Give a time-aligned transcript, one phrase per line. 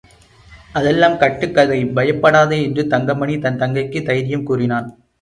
[0.73, 5.03] அதெல்லாம் கட்டுக்கதை பயப்படாதே என்று தங்கமணி தன் தங்கைக்குத் தைரியம் கூறினான்.